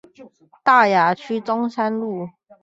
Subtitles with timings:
[0.63, 2.27] 大雅區中山路